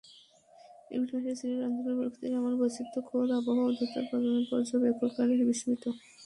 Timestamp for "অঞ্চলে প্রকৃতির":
1.67-2.37